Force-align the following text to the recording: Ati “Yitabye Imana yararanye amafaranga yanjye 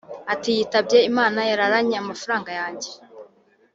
Ati 0.33 0.49
“Yitabye 0.57 0.97
Imana 1.09 1.39
yararanye 1.49 1.95
amafaranga 1.99 2.49
yanjye 2.59 2.89